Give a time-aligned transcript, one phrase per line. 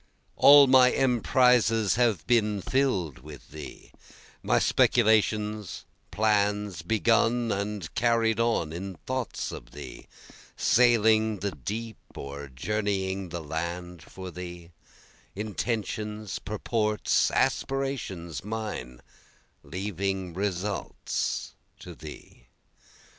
[0.35, 3.91] All my emprises have been fill'd with Thee,
[4.41, 10.07] My speculations, plans, begun and carried on in thoughts of Thee,
[10.57, 14.71] Sailing the deep or journeying the land for Thee;
[15.35, 19.01] Intentions, purports, aspirations mine,
[19.63, 22.47] leaving results to Thee.